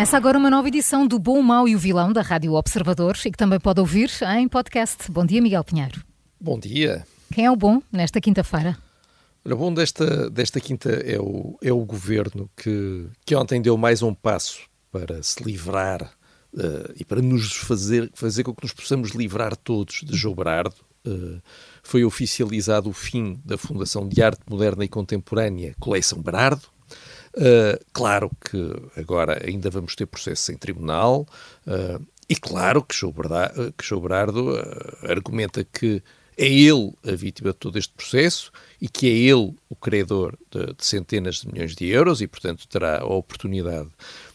[0.00, 3.18] Começa agora uma nova edição do Bom, o Mau e o Vilão da Rádio Observador
[3.22, 5.12] e que também pode ouvir em podcast.
[5.12, 6.02] Bom dia, Miguel Pinheiro.
[6.40, 7.06] Bom dia.
[7.30, 8.78] Quem é o bom nesta quinta-feira?
[9.44, 14.00] O bom desta, desta quinta é o, é o governo que, que ontem deu mais
[14.00, 16.10] um passo para se livrar
[16.54, 20.76] uh, e para nos fazer, fazer com que nos possamos livrar todos de João Brardo.
[21.06, 21.42] Uh,
[21.82, 26.68] foi oficializado o fim da Fundação de Arte Moderna e Contemporânea Coleção Brardo,
[27.36, 28.58] Uh, claro que
[28.96, 31.26] agora ainda vamos ter processos em tribunal,
[31.66, 33.12] uh, e claro que João
[34.00, 36.02] Berardo uh, argumenta que
[36.36, 40.74] é ele a vítima de todo este processo e que é ele o credor de,
[40.74, 43.88] de centenas de milhões de euros e, portanto, terá a oportunidade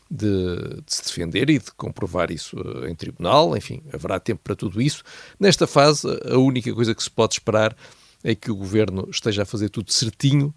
[0.10, 2.56] de, de, se defender e de comprovar isso
[2.88, 3.58] em tribunal.
[3.58, 5.04] Enfim, haverá tempo para tudo isso.
[5.40, 7.76] Nesta fase, a única coisa que se pode esperar
[8.24, 10.54] é que o governo esteja a fazer tudo certinho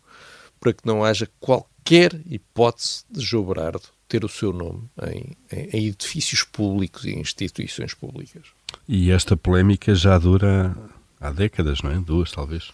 [0.61, 5.69] para que não haja qualquer hipótese de João Berardo ter o seu nome em, em,
[5.73, 8.43] em, edifícios públicos e instituições públicas.
[8.89, 10.75] E esta polémica já dura
[11.21, 11.99] há décadas, não é?
[11.99, 12.71] Duas, talvez.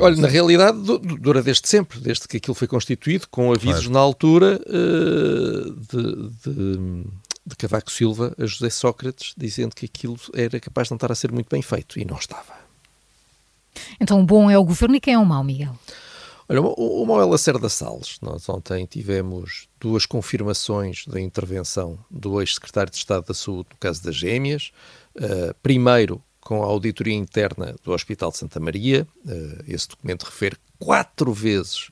[0.00, 0.78] Olha, na realidade
[1.20, 3.92] dura desde sempre, desde que aquilo foi constituído, com avisos claro.
[3.92, 7.04] na altura uh, de, de,
[7.46, 11.14] de, Cavaco Silva a José Sócrates, dizendo que aquilo era capaz de não estar a
[11.14, 12.62] ser muito bem feito, e não estava.
[14.00, 15.78] Então o bom é o governo e quem é o mau, Miguel?
[16.48, 22.98] Olha, o, Manuel Lacerda Salles, nós ontem tivemos duas confirmações da intervenção do ex-secretário de
[22.98, 24.72] Estado da Saúde no caso das gêmeas.
[25.16, 29.06] Uh, primeiro, com a auditoria interna do Hospital de Santa Maria.
[29.24, 31.90] Uh, esse documento refere quatro vezes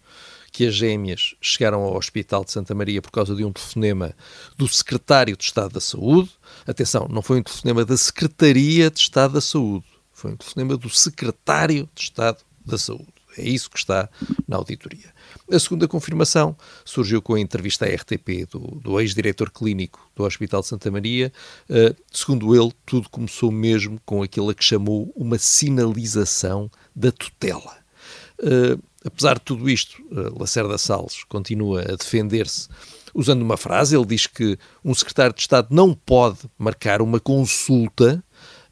[0.53, 4.15] que as gêmeas chegaram ao Hospital de Santa Maria por causa de um telefonema
[4.59, 6.31] do Secretário de Estado da Saúde.
[6.67, 10.91] Atenção, não foi um telefonema da Secretaria de Estado da Saúde, foi um telefonema do
[10.91, 13.20] Secretário de Estado da Saúde.
[13.37, 14.09] É isso que está
[14.47, 15.13] na auditoria.
[15.51, 20.61] A segunda confirmação surgiu com a entrevista à RTP do, do ex-diretor clínico do Hospital
[20.61, 21.33] de Santa Maria.
[21.69, 27.77] Uh, segundo ele, tudo começou mesmo com aquilo a que chamou uma sinalização da tutela.
[28.39, 32.69] Uh, apesar de tudo isto, uh, Lacerda Salles continua a defender-se
[33.15, 33.97] usando uma frase.
[33.97, 38.23] Ele diz que um secretário de Estado não pode marcar uma consulta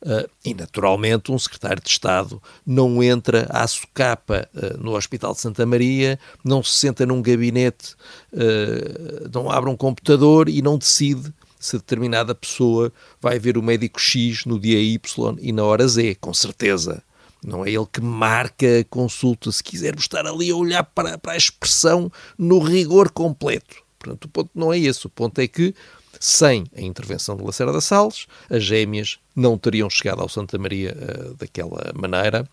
[0.01, 5.41] Uh, e, naturalmente, um secretário de Estado não entra à socapa uh, no Hospital de
[5.41, 7.95] Santa Maria, não se senta num gabinete,
[8.33, 14.01] uh, não abre um computador e não decide se determinada pessoa vai ver o médico
[14.01, 17.03] X no dia Y e na hora Z, com certeza.
[17.45, 21.33] Não é ele que marca a consulta, se quisermos estar ali a olhar para, para
[21.33, 23.77] a expressão no rigor completo.
[23.99, 25.07] Portanto, o ponto não é esse.
[25.07, 25.75] O ponto é que
[26.21, 31.35] sem a intervenção de Lacerda Salles, as gêmeas não teriam chegado ao Santa Maria uh,
[31.35, 32.49] daquela maneira.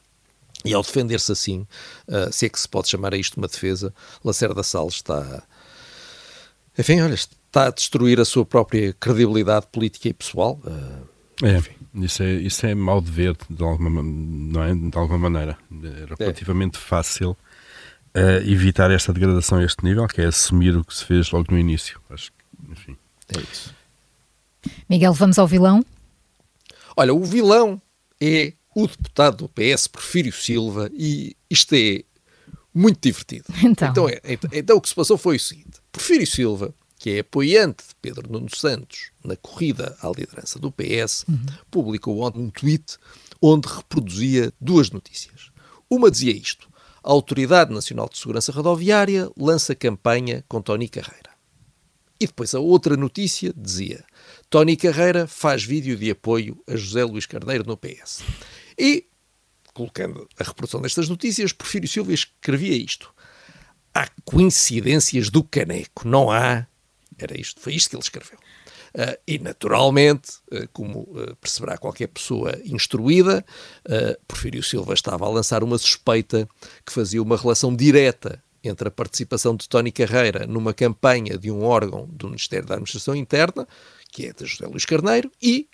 [0.64, 1.68] E ao defender-se assim,
[2.08, 3.94] uh, se é que se pode chamar a isto uma defesa,
[4.24, 5.44] Lacerda Salles está.
[6.78, 10.60] Enfim, olha, está a destruir a sua própria credibilidade política e pessoal.
[10.64, 11.62] Uh, é,
[12.04, 14.74] isso é, isso é mal de ver, de alguma, não é?
[14.74, 15.58] de alguma maneira.
[15.72, 16.80] É relativamente é.
[16.82, 21.32] fácil uh, evitar esta degradação a este nível, que é assumir o que se fez
[21.32, 22.00] logo no início.
[22.10, 22.45] Acho que.
[23.30, 23.74] É isso.
[24.90, 25.84] Miguel, vamos ao vilão?
[26.96, 27.82] Olha, o vilão
[28.20, 32.04] é o deputado do PS, Porfírio Silva, e isto é
[32.74, 33.46] muito divertido.
[33.64, 37.12] Então, então, é, então, então o que se passou foi o seguinte: Porfírio Silva, que
[37.12, 41.46] é apoiante de Pedro Nuno Santos na corrida à liderança do PS, uhum.
[41.72, 42.98] publicou ontem um tweet
[43.42, 45.52] onde reproduzia duas notícias.
[45.90, 46.68] Uma dizia isto:
[47.04, 51.25] a Autoridade Nacional de Segurança Rodoviária lança campanha com Tony Carreira.
[52.26, 54.04] E depois a outra notícia dizia:
[54.50, 58.24] Tony Carreira faz vídeo de apoio a José Luís Carneiro no PS.
[58.76, 59.06] E,
[59.76, 63.14] colocando a reprodução destas notícias, Porfírio Silva escrevia isto:
[63.94, 66.66] Há coincidências do caneco, não há.
[67.16, 68.40] Era isto, foi isto que ele escreveu.
[68.96, 73.46] Uh, e, naturalmente, uh, como uh, perceberá qualquer pessoa instruída,
[74.28, 76.50] Porfírio Silva estava a lançar uma suspeita
[76.84, 81.64] que fazia uma relação direta entre a participação de Tony Carreira numa campanha de um
[81.64, 83.68] órgão do Ministério da Administração Interna,
[84.12, 85.68] que é de José Luís Carneiro, e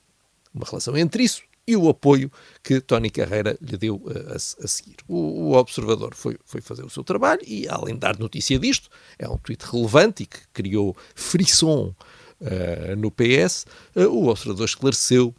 [0.53, 2.31] uma relação entre isso e o apoio
[2.63, 4.97] que Tony Carreira lhe deu uh, a, a, seguir.
[5.07, 8.89] O, o, Observador foi, foi fazer o seu trabalho e, além de dar notícia disto,
[9.17, 11.95] é um tweet relevante e que criou frisson
[12.41, 13.65] uh, no PS,
[13.95, 15.33] uh, o Observador esclareceu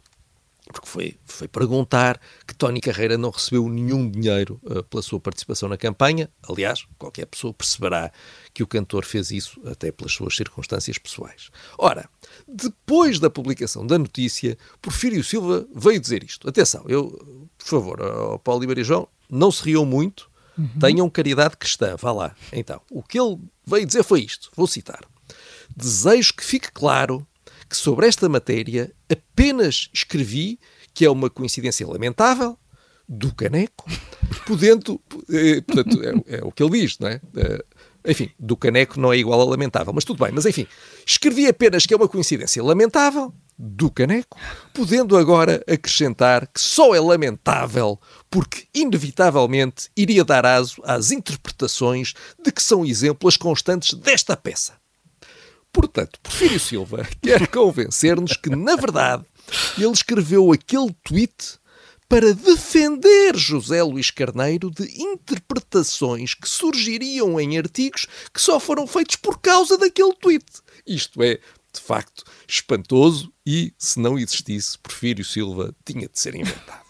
[0.71, 5.67] porque foi, foi perguntar que Tony Carreira não recebeu nenhum dinheiro uh, pela sua participação
[5.67, 6.29] na campanha.
[6.47, 8.11] Aliás, qualquer pessoa perceberá
[8.53, 11.49] que o cantor fez isso até pelas suas circunstâncias pessoais.
[11.77, 12.09] Ora,
[12.47, 16.47] depois da publicação da notícia, Porfírio Silva veio dizer isto.
[16.47, 17.09] Atenção, eu,
[17.57, 20.79] por favor, ao Paulo Iberia João, não se riam muito, uhum.
[20.79, 22.35] tenham caridade cristã, vá lá.
[22.53, 25.01] Então, o que ele veio dizer foi isto, vou citar.
[25.75, 27.25] Desejo que fique claro
[27.67, 30.59] que sobre esta matéria apenas escrevi
[30.93, 32.57] que é uma coincidência lamentável
[33.07, 33.89] do caneco,
[34.45, 34.99] podendo.
[35.29, 37.21] Eh, portanto, é, é, o que ele diz, não é?
[37.35, 37.65] Eh,
[38.05, 40.33] enfim, do caneco não é igual a lamentável, mas tudo bem.
[40.33, 40.67] Mas enfim,
[41.05, 44.37] escrevi apenas que é uma coincidência lamentável do caneco,
[44.73, 47.99] podendo agora acrescentar que só é lamentável
[48.29, 52.13] porque, inevitavelmente, iria dar aso às interpretações
[52.43, 54.82] de que são exemplos constantes desta peça.
[55.73, 59.25] Portanto, Porfírio Silva quer convencer-nos que, na verdade,
[59.77, 61.57] ele escreveu aquele tweet
[62.07, 69.15] para defender José Luís Carneiro de interpretações que surgiriam em artigos que só foram feitos
[69.15, 70.45] por causa daquele tweet.
[70.85, 71.39] Isto é,
[71.73, 76.83] de facto, espantoso e, se não existisse, Porfírio Silva tinha de ser inventado.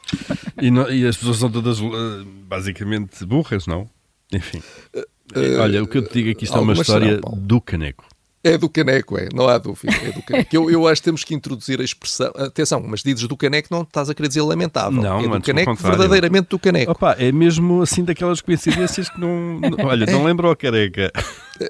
[0.62, 3.90] e, não, e, as pessoas são todas uh, basicamente burras, não?
[4.30, 4.62] Enfim.
[4.94, 8.06] Uh, Olha, o que eu te digo é que isto é uma história do caneco.
[8.44, 9.94] É do caneco, é, não há dúvida.
[10.04, 10.54] É do caneco.
[10.54, 12.32] Eu, eu acho que temos que introduzir a expressão.
[12.36, 15.02] Atenção, mas dizes do caneco, não estás a querer dizer lamentável.
[15.02, 16.92] Não, é do caneco, verdadeiramente do caneco.
[16.92, 19.60] Opa, é mesmo assim daquelas coincidências que não.
[19.60, 21.10] não olha, não lembro a careca.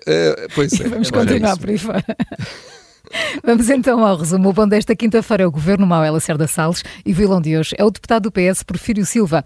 [0.08, 0.88] É, pois é.
[0.88, 2.04] Vamos continuar por aí fora.
[3.44, 4.50] Vamos então ao resumo.
[4.50, 7.76] O bom desta quinta-feira é o Governo Mau Lacerda Salles e o vilão de hoje
[7.78, 9.46] é o deputado do PS, Porfírio Silva.